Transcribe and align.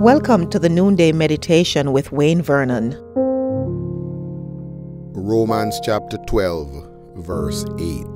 Welcome 0.00 0.48
to 0.48 0.58
the 0.58 0.70
Noonday 0.70 1.12
Meditation 1.12 1.92
with 1.92 2.10
Wayne 2.10 2.40
Vernon. 2.40 2.96
Romans 5.12 5.78
chapter 5.84 6.16
12, 6.26 6.88
verse 7.16 7.66
8. 7.78 8.06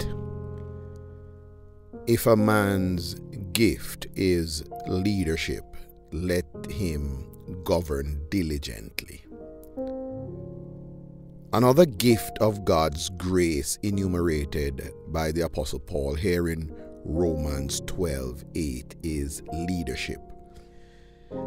If 2.07 2.27
a 2.27 2.37
man's 2.37 3.17
gift 3.53 4.07
is 4.17 4.65
leadership, 4.87 5.77
let 6.11 6.47
him 6.71 7.27
govern 7.65 8.19
diligently. 8.31 9.23
Another 11.53 11.85
gift 11.85 12.39
of 12.41 12.65
God's 12.65 13.11
grace 13.11 13.79
enumerated 13.83 14.91
by 15.09 15.33
the 15.33 15.43
Apostle 15.43 15.81
Paul 15.81 16.15
here 16.15 16.49
in 16.49 16.75
Romans 17.05 17.83
12 17.87 18.43
8 18.55 18.95
is 19.03 19.43
leadership. 19.53 20.34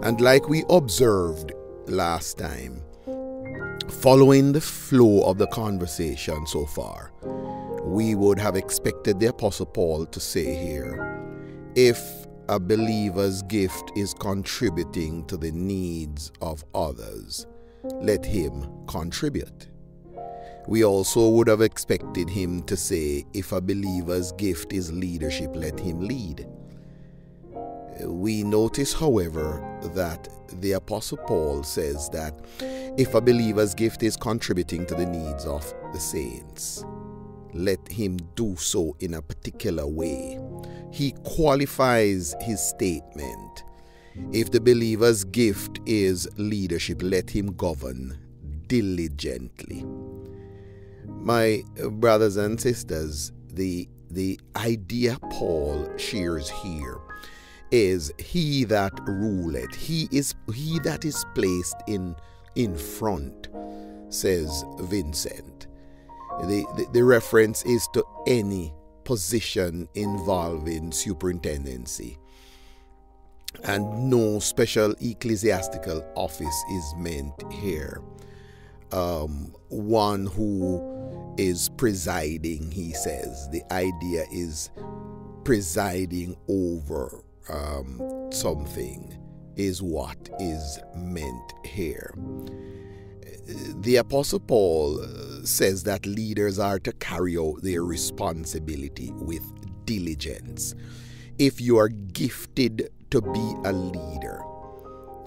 And 0.03 0.21
like 0.21 0.47
we 0.47 0.63
observed 0.69 1.53
last 1.87 2.37
time, 2.37 2.81
following 3.89 4.51
the 4.51 4.61
flow 4.61 5.21
of 5.23 5.37
the 5.37 5.47
conversation 5.47 6.45
so 6.45 6.65
far, 6.65 7.11
we 7.83 8.15
would 8.15 8.39
have 8.39 8.55
expected 8.55 9.19
the 9.19 9.27
Apostle 9.27 9.65
Paul 9.65 10.05
to 10.07 10.19
say 10.19 10.55
here 10.55 11.13
if 11.75 12.25
a 12.49 12.59
believer's 12.59 13.41
gift 13.43 13.91
is 13.95 14.13
contributing 14.13 15.25
to 15.25 15.37
the 15.37 15.51
needs 15.51 16.31
of 16.41 16.63
others, 16.73 17.45
let 18.01 18.25
him 18.25 18.67
contribute. 18.87 19.67
We 20.67 20.83
also 20.83 21.29
would 21.29 21.47
have 21.47 21.61
expected 21.61 22.29
him 22.29 22.63
to 22.63 22.75
say, 22.75 23.25
if 23.33 23.51
a 23.51 23.61
believer's 23.61 24.31
gift 24.33 24.73
is 24.73 24.91
leadership, 24.91 25.51
let 25.53 25.79
him 25.79 26.01
lead. 26.01 26.47
We 28.05 28.43
notice, 28.43 28.93
however, 28.93 29.63
that 29.95 30.27
the 30.61 30.73
Apostle 30.73 31.17
Paul 31.17 31.63
says 31.63 32.09
that 32.09 32.33
if 32.97 33.13
a 33.13 33.21
believer's 33.21 33.73
gift 33.73 34.03
is 34.03 34.15
contributing 34.15 34.85
to 34.87 34.95
the 34.95 35.05
needs 35.05 35.45
of 35.45 35.73
the 35.93 35.99
saints, 35.99 36.83
let 37.53 37.87
him 37.87 38.17
do 38.35 38.55
so 38.55 38.95
in 38.99 39.15
a 39.15 39.21
particular 39.21 39.87
way. 39.87 40.39
He 40.91 41.11
qualifies 41.23 42.35
his 42.41 42.61
statement. 42.61 43.63
If 44.31 44.51
the 44.51 44.59
believer's 44.59 45.23
gift 45.23 45.79
is 45.85 46.27
leadership, 46.37 47.01
let 47.03 47.29
him 47.29 47.53
govern 47.55 48.17
diligently. 48.67 49.85
My 51.05 51.63
brothers 51.91 52.37
and 52.37 52.59
sisters, 52.59 53.31
the, 53.53 53.87
the 54.09 54.39
idea 54.55 55.17
Paul 55.31 55.87
shares 55.97 56.49
here 56.49 56.97
is 57.71 58.11
he 58.17 58.63
that 58.65 58.93
ruleth. 59.07 59.75
He 59.75 60.07
is 60.11 60.35
he 60.53 60.79
that 60.79 61.05
is 61.05 61.25
placed 61.35 61.75
in 61.87 62.15
in 62.55 62.75
front 62.75 63.49
says 64.09 64.63
vincent. 64.79 65.67
The, 66.41 66.65
the, 66.75 66.87
the 66.93 67.03
reference 67.03 67.63
is 67.65 67.87
to 67.93 68.03
any 68.27 68.73
position 69.03 69.87
involving 69.95 70.91
superintendency. 70.91 72.17
And 73.63 74.09
no 74.09 74.39
special 74.39 74.93
ecclesiastical 75.01 76.05
office 76.15 76.63
is 76.71 76.93
meant 76.97 77.33
here. 77.51 78.01
Um, 78.91 79.53
one 79.69 80.27
who 80.27 81.35
is 81.37 81.69
presiding 81.69 82.71
he 82.71 82.93
says. 82.93 83.49
The 83.51 83.63
idea 83.73 84.25
is 84.31 84.69
presiding 85.43 86.35
over 86.47 87.23
um, 87.49 88.29
something 88.31 89.17
is 89.55 89.81
what 89.81 90.29
is 90.39 90.79
meant 90.95 91.53
here. 91.65 92.13
The 93.77 93.95
Apostle 93.97 94.39
Paul 94.39 95.01
uh, 95.01 95.45
says 95.45 95.83
that 95.83 96.05
leaders 96.05 96.59
are 96.59 96.79
to 96.79 96.91
carry 96.93 97.37
out 97.37 97.61
their 97.61 97.83
responsibility 97.83 99.11
with 99.13 99.41
diligence. 99.85 100.75
If 101.39 101.61
you 101.61 101.77
are 101.77 101.87
gifted 101.87 102.89
to 103.11 103.21
be 103.21 103.53
a 103.63 103.71
leader, 103.71 104.41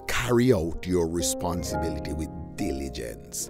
carry 0.07 0.53
out 0.53 0.85
your 0.85 1.07
responsibility 1.07 2.13
with 2.13 2.29
diligence. 2.55 3.49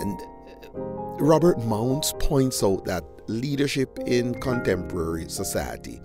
And 0.00 0.20
uh, 0.20 0.78
Robert 1.22 1.58
Mounce 1.60 2.14
points 2.18 2.62
out 2.62 2.86
that 2.86 3.04
leadership 3.28 3.98
in 4.06 4.34
contemporary 4.40 5.28
society 5.28 6.00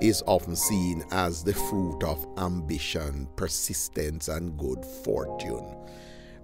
is 0.00 0.22
often 0.26 0.56
seen 0.56 1.04
as 1.10 1.44
the 1.44 1.54
fruit 1.54 2.02
of 2.02 2.26
ambition, 2.38 3.28
persistence, 3.36 4.28
and 4.28 4.56
good 4.58 4.84
fortune. 5.04 5.76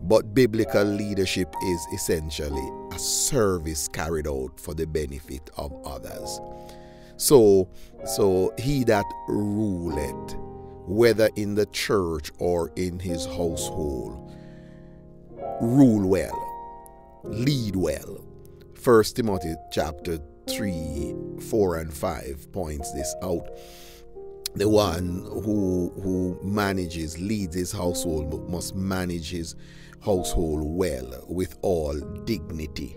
But 0.02 0.34
biblical 0.34 0.84
leadership 0.84 1.54
is 1.64 1.86
essentially 1.94 2.70
a 2.92 2.98
service 2.98 3.88
carried 3.88 4.28
out 4.28 4.60
for 4.60 4.74
the 4.74 4.86
benefit 4.86 5.48
of 5.56 5.72
others. 5.86 6.40
So, 7.16 7.68
so 8.04 8.52
he 8.58 8.84
that 8.84 9.06
ruleth, 9.28 10.36
whether 10.86 11.30
in 11.36 11.54
the 11.54 11.66
church 11.66 12.30
or 12.38 12.70
in 12.76 12.98
his 12.98 13.24
household, 13.24 14.34
rule 15.62 16.06
well, 16.06 17.22
lead 17.24 17.74
well. 17.74 18.20
First 18.74 19.16
Timothy 19.16 19.54
chapter 19.72 20.18
3, 20.48 21.14
4, 21.50 21.76
and 21.76 21.92
5 21.92 22.52
points 22.52 22.92
this 22.92 23.14
out. 23.22 23.48
The 24.54 24.68
one 24.68 25.22
who 25.44 25.92
who 26.02 26.38
manages, 26.42 27.18
leads 27.18 27.54
his 27.54 27.72
household 27.72 28.48
must 28.48 28.74
manage 28.74 29.30
his 29.30 29.54
household 30.02 30.62
well 30.64 31.24
with 31.28 31.58
all 31.60 31.92
dignity. 32.24 32.96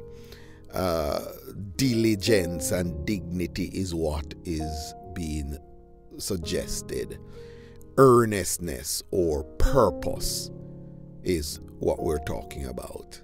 Uh, 0.73 1.19
diligence 1.75 2.71
and 2.71 3.05
dignity 3.05 3.65
is 3.73 3.93
what 3.93 4.33
is 4.45 4.93
being 5.13 5.57
suggested. 6.17 7.19
Earnestness 7.97 9.03
or 9.11 9.43
purpose 9.57 10.51
is 11.23 11.59
what 11.79 12.01
we're 12.01 12.23
talking 12.23 12.67
about. 12.67 13.21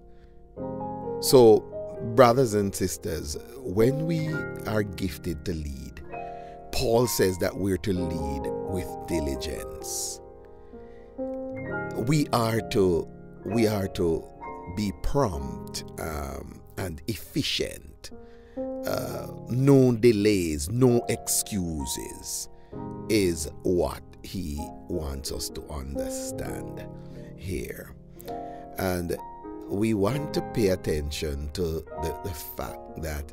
So 1.21 1.74
brothers 2.15 2.53
and 2.53 2.73
sisters, 2.73 3.37
when 3.59 4.05
we 4.05 4.31
are 4.67 4.83
gifted 4.83 5.45
to 5.45 5.53
lead, 5.53 6.01
Paul 6.71 7.07
says 7.07 7.37
that 7.39 7.55
we're 7.55 7.77
to 7.77 7.93
lead 7.93 8.51
with 8.69 8.87
diligence. 9.07 10.19
We 12.07 12.27
are 12.33 12.61
to 12.71 13.07
we 13.45 13.67
are 13.67 13.87
to 13.89 14.27
be 14.75 14.91
prompt 15.01 15.83
um, 15.99 16.61
and 16.77 17.01
efficient. 17.07 18.11
Uh, 18.57 19.27
no 19.49 19.91
delays, 19.93 20.69
no 20.69 21.03
excuses 21.09 22.49
is 23.09 23.49
what 23.63 24.01
he 24.23 24.57
wants 24.87 25.31
us 25.31 25.49
to 25.49 25.63
understand 25.69 26.85
here. 27.37 27.93
And 28.77 29.17
we 29.67 29.93
want 29.93 30.33
to 30.33 30.41
pay 30.53 30.69
attention 30.69 31.49
to 31.53 31.61
the, 31.61 32.19
the 32.23 32.33
fact 32.33 33.01
that 33.01 33.27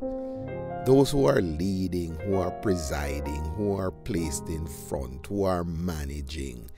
those 0.85 1.11
who 1.11 1.25
are 1.25 1.41
leading, 1.41 2.15
who 2.21 2.35
are 2.35 2.51
presiding, 2.51 3.43
who 3.55 3.77
are 3.77 3.91
placed 3.91 4.47
in 4.49 4.65
front, 4.65 5.25
who 5.27 5.43
are 5.43 5.63
managing, 5.63 6.69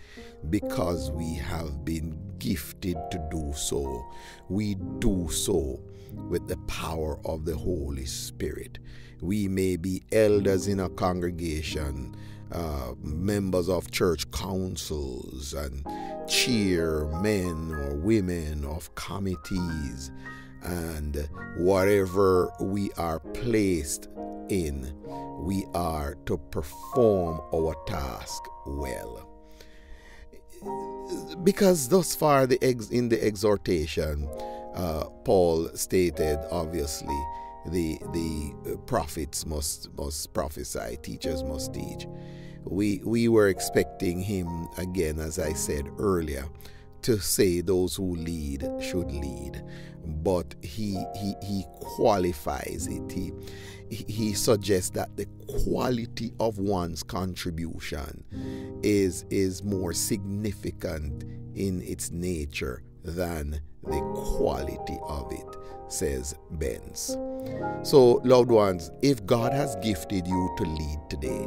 because 0.49 1.09
we 1.11 1.33
have 1.35 1.83
been 1.85 2.17
gifted 2.38 2.97
to 3.11 3.27
do 3.31 3.51
so, 3.55 4.05
we 4.49 4.75
do 4.99 5.27
so 5.31 5.79
with 6.29 6.47
the 6.47 6.57
power 6.67 7.19
of 7.25 7.45
the 7.45 7.55
Holy 7.55 8.05
Spirit. 8.05 8.79
We 9.22 9.47
may 9.47 9.77
be 9.77 10.03
elders 10.11 10.67
in 10.67 10.81
a 10.81 10.89
congregation, 10.89 12.16
uh, 12.51 12.94
members 13.01 13.69
of 13.69 13.91
church 13.91 14.29
councils, 14.31 15.53
and 15.53 15.85
chairmen 16.28 17.72
or 17.72 17.96
women 17.97 18.66
of 18.66 18.93
committees 18.96 20.11
and 20.66 21.29
whatever 21.58 22.52
we 22.59 22.91
are 22.93 23.19
placed 23.19 24.09
in, 24.49 24.96
we 25.40 25.66
are 25.73 26.16
to 26.25 26.37
perform 26.37 27.40
our 27.53 27.75
task 27.85 28.43
well. 28.66 29.29
Because 31.43 31.87
thus 31.87 32.16
far, 32.16 32.47
the 32.47 32.58
ex- 32.64 32.90
in 32.90 33.09
the 33.09 33.23
exhortation, 33.23 34.28
uh, 34.73 35.05
Paul 35.23 35.69
stated 35.75 36.40
obviously 36.52 37.16
the 37.67 37.99
the 38.14 38.78
prophets 38.85 39.46
must 39.46 39.96
must 39.96 40.34
prophesy, 40.34 40.97
teachers 41.02 41.43
must 41.43 41.73
teach 41.73 42.08
we 42.66 43.00
we 43.03 43.28
were 43.28 43.47
expecting 43.47 44.20
him 44.20 44.67
again 44.78 45.20
as 45.20 45.40
i 45.40 45.53
said 45.53 45.88
earlier 46.00 46.46
to 47.06 47.20
say 47.20 47.62
those 47.62 47.96
who 47.96 48.16
lead 48.16 48.67
should 48.82 49.12
lead, 49.12 49.64
but 50.23 50.56
he 50.64 50.97
he 51.16 51.35
he 51.44 51.64
qualifies 51.76 52.88
it. 52.90 53.12
He 53.12 53.32
he 53.91 54.34
suggests 54.34 54.90
that 54.91 55.16
the 55.16 55.28
quality 55.64 56.34
of 56.40 56.58
one's 56.58 57.03
contribution 57.03 58.23
is 58.82 59.23
is 59.29 59.64
more 59.64 59.94
significant 59.94 61.26
in 61.53 61.84
its 61.84 62.09
nature 62.09 62.82
than 63.03 63.59
the 63.84 64.02
quality 64.16 64.97
of 65.08 65.32
it, 65.32 65.58
says 65.88 66.34
Benz. 66.53 67.16
So, 67.84 68.20
loved 68.23 68.50
ones, 68.50 68.90
if 69.03 69.23
God 69.28 69.53
has 69.53 69.76
gifted 69.76 70.26
you 70.26 70.56
to 70.58 70.64
lead 70.64 71.00
today, 71.08 71.46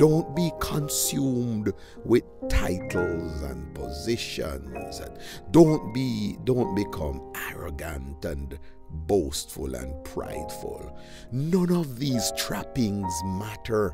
don't 0.00 0.34
be 0.34 0.50
consumed 0.60 1.70
with 2.06 2.24
titles 2.48 3.42
and 3.42 3.74
positions 3.74 4.98
and 4.98 5.18
don't 5.50 5.92
be 5.92 6.38
don't 6.44 6.74
become 6.74 7.20
arrogant 7.50 8.24
and 8.24 8.58
boastful 8.88 9.74
and 9.74 10.02
prideful. 10.02 10.98
None 11.32 11.70
of 11.70 11.98
these 11.98 12.32
trappings 12.34 13.12
matter. 13.26 13.92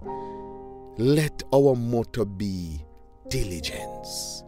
Let 0.96 1.42
our 1.52 1.74
motto 1.74 2.24
be 2.24 2.84
diligence. 3.28 4.44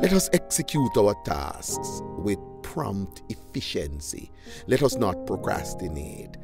Let 0.00 0.12
us 0.12 0.28
execute 0.32 0.96
our 0.96 1.14
tasks 1.24 2.02
with 2.18 2.40
prompt 2.64 3.22
efficiency. 3.28 4.32
Let 4.66 4.82
us 4.82 4.96
not 4.96 5.28
procrastinate. 5.28 6.38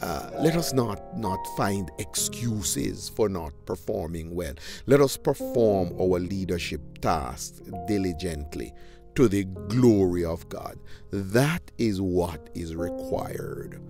Uh, 0.00 0.30
let 0.40 0.56
us 0.56 0.72
not, 0.72 1.16
not 1.16 1.38
find 1.56 1.90
excuses 1.98 3.08
for 3.08 3.28
not 3.28 3.52
performing 3.64 4.34
well. 4.34 4.54
Let 4.86 5.00
us 5.00 5.16
perform 5.16 5.94
our 6.00 6.18
leadership 6.18 6.80
tasks 7.00 7.62
diligently 7.86 8.72
to 9.14 9.28
the 9.28 9.44
glory 9.44 10.24
of 10.24 10.48
God. 10.48 10.78
That 11.10 11.70
is 11.78 12.00
what 12.00 12.50
is 12.54 12.74
required 12.74 13.80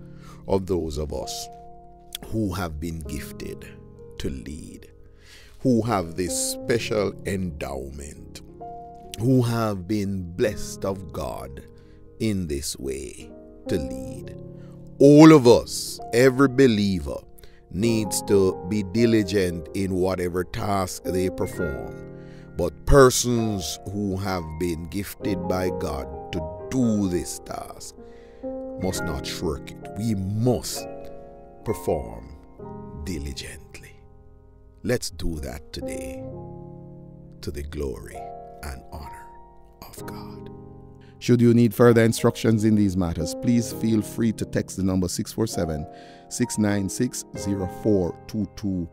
of 0.47 0.67
those 0.67 0.97
of 0.97 1.11
us 1.11 1.47
who 2.27 2.53
have 2.53 2.79
been 2.79 2.99
gifted 2.99 3.67
to 4.19 4.29
lead, 4.29 4.91
who 5.59 5.81
have 5.81 6.15
this 6.15 6.51
special 6.51 7.13
endowment, 7.25 8.41
who 9.19 9.41
have 9.41 9.87
been 9.87 10.21
blessed 10.35 10.85
of 10.85 11.11
God 11.11 11.65
in 12.19 12.47
this 12.47 12.77
way 12.77 13.31
to 13.67 13.77
lead. 13.77 14.37
All 14.99 15.33
of 15.33 15.47
us, 15.47 15.99
every 16.13 16.47
believer, 16.47 17.19
needs 17.71 18.21
to 18.23 18.65
be 18.69 18.83
diligent 18.83 19.67
in 19.73 19.95
whatever 19.95 20.43
task 20.43 21.03
they 21.03 21.29
perform 21.29 22.05
but 22.57 22.85
persons 22.85 23.79
who 23.91 24.15
have 24.15 24.43
been 24.59 24.85
gifted 24.87 25.47
by 25.47 25.69
God 25.79 26.07
to 26.31 26.67
do 26.69 27.09
this 27.09 27.39
task 27.39 27.95
must 28.81 29.03
not 29.03 29.25
shirk 29.25 29.71
it. 29.71 29.77
We 29.97 30.15
must 30.15 30.87
perform 31.65 32.37
diligently. 33.03 33.91
Let's 34.83 35.09
do 35.09 35.39
that 35.41 35.73
today 35.73 36.23
to 37.41 37.51
the 37.51 37.63
glory 37.63 38.17
and 38.63 38.81
honor 38.91 39.27
of 39.81 40.05
God. 40.05 40.44
Should 41.19 41.41
you 41.41 41.53
need 41.53 41.73
further 41.73 42.03
instructions 42.03 42.63
in 42.63 42.75
these 42.75 42.97
matters, 42.97 43.35
please 43.41 43.73
feel 43.73 44.01
free 44.01 44.31
to 44.33 44.45
text 44.45 44.77
the 44.77 44.83
number 44.83 45.07
647 45.07 45.85
696 46.29 47.25
0422 47.33 48.89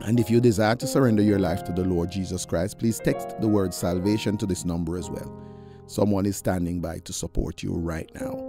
and 0.00 0.20
if 0.20 0.30
you 0.30 0.40
desire 0.40 0.76
to 0.76 0.86
surrender 0.86 1.22
your 1.22 1.38
life 1.38 1.64
to 1.64 1.72
the 1.72 1.82
Lord 1.82 2.10
Jesus 2.10 2.46
Christ, 2.46 2.78
please 2.78 3.00
text 3.00 3.40
the 3.40 3.48
word 3.48 3.74
salvation 3.74 4.36
to 4.38 4.46
this 4.46 4.64
number 4.64 4.96
as 4.96 5.10
well. 5.10 5.34
Someone 5.86 6.26
is 6.26 6.36
standing 6.36 6.80
by 6.80 6.98
to 7.00 7.12
support 7.12 7.62
you 7.62 7.74
right 7.74 8.08
now. 8.14 8.44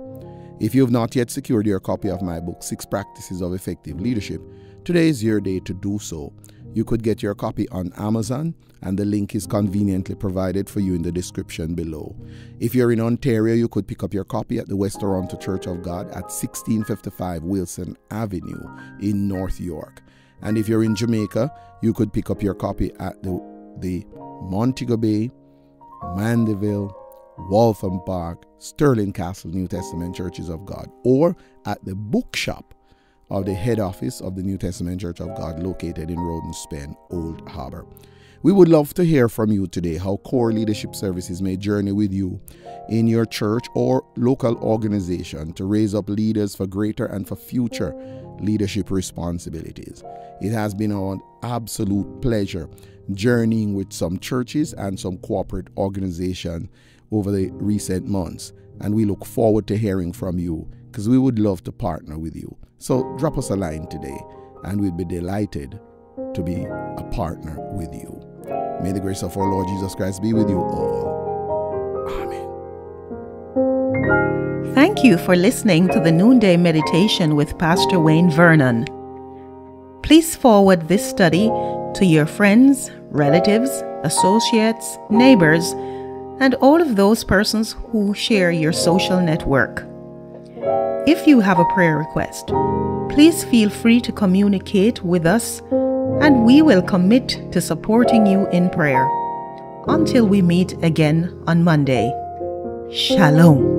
If 0.59 0.75
you 0.75 0.81
have 0.81 0.91
not 0.91 1.15
yet 1.15 1.31
secured 1.31 1.65
your 1.65 1.79
copy 1.79 2.09
of 2.09 2.21
my 2.21 2.39
book, 2.39 2.61
Six 2.61 2.85
Practices 2.85 3.41
of 3.41 3.53
Effective 3.53 3.99
Leadership, 3.99 4.41
today 4.83 5.07
is 5.07 5.23
your 5.23 5.39
day 5.39 5.59
to 5.61 5.73
do 5.73 5.97
so. 5.97 6.33
You 6.73 6.85
could 6.85 7.03
get 7.03 7.23
your 7.23 7.35
copy 7.35 7.67
on 7.69 7.91
Amazon, 7.97 8.53
and 8.81 8.97
the 8.97 9.05
link 9.05 9.35
is 9.35 9.47
conveniently 9.47 10.15
provided 10.15 10.69
for 10.69 10.79
you 10.79 10.93
in 10.93 11.01
the 11.01 11.11
description 11.11 11.75
below. 11.75 12.15
If 12.59 12.75
you're 12.75 12.91
in 12.91 13.01
Ontario, 13.01 13.55
you 13.55 13.67
could 13.67 13.87
pick 13.87 14.03
up 14.03 14.13
your 14.13 14.23
copy 14.23 14.59
at 14.59 14.67
the 14.67 14.75
West 14.75 14.99
Toronto 14.99 15.37
Church 15.37 15.67
of 15.67 15.81
God 15.81 16.07
at 16.07 16.29
1655 16.31 17.43
Wilson 17.43 17.97
Avenue 18.11 18.61
in 19.01 19.27
North 19.27 19.59
York. 19.59 20.01
And 20.41 20.57
if 20.57 20.69
you're 20.69 20.83
in 20.83 20.95
Jamaica, 20.95 21.51
you 21.81 21.93
could 21.93 22.13
pick 22.13 22.29
up 22.29 22.41
your 22.41 22.53
copy 22.53 22.93
at 22.99 23.21
the, 23.23 23.41
the 23.79 24.05
Montego 24.43 24.95
Bay, 24.95 25.31
Mandeville, 26.15 26.95
Waltham 27.49 28.01
Park, 28.05 28.45
Sterling 28.59 29.13
Castle 29.13 29.51
New 29.51 29.67
Testament 29.67 30.15
Churches 30.15 30.49
of 30.49 30.65
God, 30.65 30.89
or 31.03 31.35
at 31.65 31.83
the 31.83 31.95
bookshop 31.95 32.73
of 33.29 33.45
the 33.45 33.53
head 33.53 33.79
office 33.79 34.21
of 34.21 34.35
the 34.35 34.43
New 34.43 34.57
Testament 34.57 35.01
Church 35.01 35.19
of 35.19 35.35
God 35.37 35.61
located 35.61 36.09
in 36.09 36.19
Roden, 36.19 36.53
Spain, 36.53 36.95
Old 37.09 37.47
Harbor. 37.47 37.85
We 38.41 38.53
would 38.53 38.69
love 38.69 38.93
to 38.93 39.03
hear 39.03 39.27
from 39.27 39.51
you 39.51 39.67
today 39.67 39.97
how 39.97 40.17
Core 40.17 40.53
Leadership 40.53 40.95
Services 40.95 41.41
may 41.41 41.57
journey 41.57 41.91
with 41.91 42.13
you 42.13 42.39
in 42.87 43.05
your 43.05 43.25
church 43.25 43.67
or 43.75 44.05
local 44.15 44.57
organization 44.59 45.51
to 45.53 45.65
raise 45.65 45.93
up 45.93 46.07
leaders 46.07 46.55
for 46.55 46.65
greater 46.65 47.05
and 47.05 47.27
for 47.27 47.35
future 47.35 47.93
leadership 48.39 48.91
responsibilities. 48.91 50.03
It 50.41 50.51
has 50.51 50.73
been 50.73 50.93
an 50.93 51.19
absolute 51.43 52.21
pleasure 52.21 52.69
journeying 53.11 53.73
with 53.73 53.91
some 53.91 54.19
churches 54.19 54.73
and 54.73 54.97
some 54.97 55.17
corporate 55.17 55.67
organizations 55.77 56.69
over 57.11 57.31
the 57.31 57.49
recent 57.53 58.07
months, 58.07 58.53
and 58.81 58.95
we 58.95 59.05
look 59.05 59.25
forward 59.25 59.67
to 59.67 59.77
hearing 59.77 60.11
from 60.13 60.39
you 60.39 60.69
because 60.91 61.07
we 61.07 61.17
would 61.17 61.39
love 61.39 61.63
to 61.63 61.71
partner 61.71 62.17
with 62.17 62.35
you. 62.35 62.57
So 62.77 63.15
drop 63.17 63.37
us 63.37 63.49
a 63.49 63.55
line 63.55 63.87
today, 63.87 64.19
and 64.63 64.79
we'd 64.81 64.97
be 64.97 65.05
delighted 65.05 65.79
to 66.33 66.41
be 66.43 66.63
a 66.63 67.09
partner 67.11 67.57
with 67.73 67.93
you. 67.93 68.21
May 68.81 68.91
the 68.91 68.99
grace 68.99 69.23
of 69.23 69.37
our 69.37 69.49
Lord 69.49 69.67
Jesus 69.67 69.93
Christ 69.95 70.21
be 70.21 70.33
with 70.33 70.49
you 70.49 70.57
all. 70.57 72.07
Amen. 72.21 72.47
Thank 74.73 75.03
you 75.03 75.17
for 75.17 75.35
listening 75.35 75.89
to 75.89 75.99
the 75.99 76.11
Noonday 76.11 76.55
Meditation 76.57 77.35
with 77.35 77.57
Pastor 77.57 77.99
Wayne 77.99 78.31
Vernon. 78.31 78.85
Please 80.01 80.35
forward 80.35 80.87
this 80.87 81.07
study 81.07 81.49
to 81.95 82.05
your 82.05 82.25
friends, 82.25 82.89
relatives, 83.09 83.69
associates, 84.03 84.97
neighbors, 85.09 85.73
and 86.39 86.55
all 86.55 86.81
of 86.81 86.95
those 86.95 87.23
persons 87.23 87.75
who 87.91 88.13
share 88.13 88.51
your 88.51 88.73
social 88.73 89.21
network. 89.21 89.85
If 91.07 91.27
you 91.27 91.39
have 91.39 91.59
a 91.59 91.65
prayer 91.73 91.97
request, 91.97 92.47
please 93.09 93.43
feel 93.45 93.69
free 93.69 93.99
to 94.01 94.11
communicate 94.11 95.03
with 95.03 95.25
us 95.25 95.61
and 96.21 96.45
we 96.45 96.61
will 96.61 96.81
commit 96.81 97.51
to 97.51 97.61
supporting 97.61 98.25
you 98.25 98.47
in 98.49 98.69
prayer. 98.69 99.09
Until 99.87 100.27
we 100.27 100.41
meet 100.41 100.73
again 100.83 101.43
on 101.47 101.63
Monday. 101.63 102.13
Shalom. 102.91 103.78